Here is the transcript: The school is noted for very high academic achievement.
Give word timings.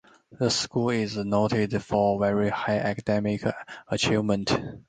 The 0.31 0.49
school 0.49 0.89
is 0.89 1.15
noted 1.15 1.79
for 1.83 2.19
very 2.19 2.49
high 2.49 2.79
academic 2.79 3.43
achievement. 3.87 4.51